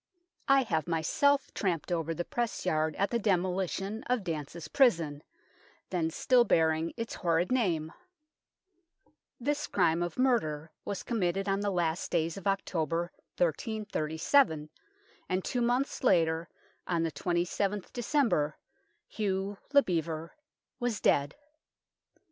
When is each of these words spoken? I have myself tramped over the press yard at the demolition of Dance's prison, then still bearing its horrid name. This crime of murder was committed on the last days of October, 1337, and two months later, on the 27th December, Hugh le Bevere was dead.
I 0.47 0.63
have 0.63 0.87
myself 0.87 1.53
tramped 1.53 1.91
over 1.91 2.15
the 2.15 2.25
press 2.25 2.65
yard 2.65 2.95
at 2.95 3.11
the 3.11 3.19
demolition 3.19 4.01
of 4.05 4.23
Dance's 4.23 4.67
prison, 4.67 5.21
then 5.91 6.09
still 6.09 6.43
bearing 6.43 6.91
its 6.97 7.13
horrid 7.13 7.51
name. 7.51 7.93
This 9.39 9.67
crime 9.67 10.01
of 10.01 10.17
murder 10.17 10.71
was 10.85 11.03
committed 11.03 11.47
on 11.47 11.59
the 11.59 11.69
last 11.69 12.09
days 12.09 12.35
of 12.35 12.47
October, 12.47 13.11
1337, 13.37 14.71
and 15.29 15.45
two 15.45 15.61
months 15.61 16.03
later, 16.03 16.49
on 16.87 17.03
the 17.03 17.11
27th 17.11 17.93
December, 17.93 18.57
Hugh 19.07 19.59
le 19.71 19.83
Bevere 19.83 20.31
was 20.79 20.99
dead. 20.99 21.35